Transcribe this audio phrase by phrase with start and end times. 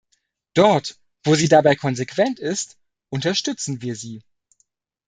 [0.55, 2.75] Dort, wo sie dabei konsequent ist,
[3.11, 4.23] unterstützen wir sie.